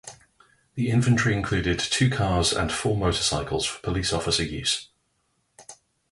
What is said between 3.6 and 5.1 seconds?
for police officer use.